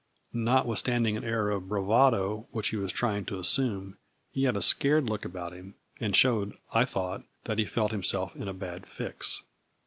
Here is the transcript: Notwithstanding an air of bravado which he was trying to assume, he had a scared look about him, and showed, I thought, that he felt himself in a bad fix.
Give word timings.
Notwithstanding 0.33 1.15
an 1.15 1.23
air 1.23 1.51
of 1.51 1.69
bravado 1.69 2.47
which 2.49 2.69
he 2.69 2.75
was 2.75 2.91
trying 2.91 3.23
to 3.25 3.37
assume, 3.37 3.99
he 4.31 4.45
had 4.45 4.55
a 4.57 4.61
scared 4.63 5.03
look 5.07 5.25
about 5.25 5.53
him, 5.53 5.75
and 5.99 6.15
showed, 6.15 6.57
I 6.73 6.85
thought, 6.85 7.21
that 7.43 7.59
he 7.59 7.65
felt 7.65 7.91
himself 7.91 8.35
in 8.35 8.47
a 8.47 8.53
bad 8.55 8.87
fix. 8.87 9.43